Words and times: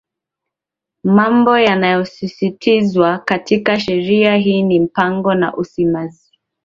Mambo 1.03 1.57
yanayosisitizwa 1.59 3.19
katika 3.19 3.79
Sheria 3.79 4.35
hii 4.35 4.63
ni 4.63 4.79
mipango 4.79 5.33
na 5.33 5.53
usimamizi 5.55 6.31